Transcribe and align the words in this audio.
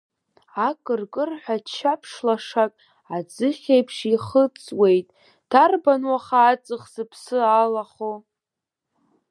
Акыр-кырҳәа 0.67 1.55
ччаԥшь 1.65 2.17
лашак 2.27 2.71
аӡыхь 3.15 3.65
еиԥш 3.75 3.97
ихыҵуеит, 4.13 5.07
дарбан 5.49 6.01
уаха 6.11 6.39
аҵых 6.51 6.83
зыԥсы 6.93 7.37
алахо? 7.61 8.11